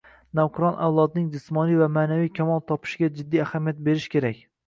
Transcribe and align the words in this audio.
Navqiron 0.37 0.79
avlodning 0.85 1.27
jismoniy 1.35 1.77
va 1.81 1.89
maʼnaviy 1.99 2.31
kamol 2.39 2.63
topishiga 2.71 3.11
jiddiy 3.19 3.45
ahamiyat 3.47 3.85
berish 3.89 4.09
kerak. 4.17 4.43